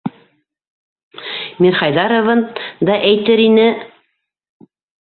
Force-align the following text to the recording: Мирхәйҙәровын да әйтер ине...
Мирхәйҙәровын 1.65 2.43
да 2.91 2.97
әйтер 3.13 3.47
ине... 3.49 3.71